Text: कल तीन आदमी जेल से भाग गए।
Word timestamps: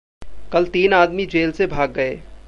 कल 0.51 0.65
तीन 0.65 0.93
आदमी 0.93 1.25
जेल 1.25 1.51
से 1.51 1.67
भाग 1.67 1.91
गए। 1.91 2.19